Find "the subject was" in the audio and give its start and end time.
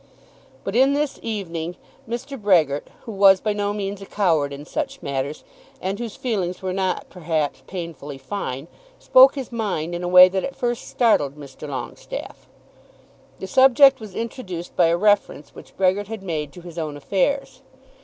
13.37-14.15